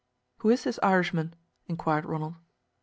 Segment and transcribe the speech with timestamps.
[0.39, 1.35] "Who is this Irishman?"
[1.67, 2.33] inquired Ronald.